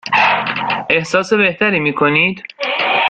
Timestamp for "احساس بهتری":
0.89-1.79